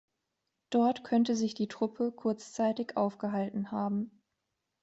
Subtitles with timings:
[0.71, 4.23] Dort könnte sich die Truppe kurzzeitig aufgehalten haben.